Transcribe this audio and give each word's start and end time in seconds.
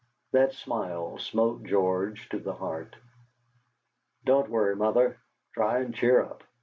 That 0.31 0.53
smile 0.53 1.19
smote 1.19 1.61
George 1.61 2.27
to 2.29 2.39
the 2.39 2.53
heart. 2.55 2.95
"Don't 4.25 4.49
worry, 4.49 4.75
Mother; 4.75 5.19
try 5.53 5.77
and 5.81 5.93
cheer 5.93 6.23
up. 6.23 6.43